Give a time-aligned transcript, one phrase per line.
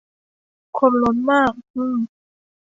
[0.77, 1.97] คนล้นมาก ฮือ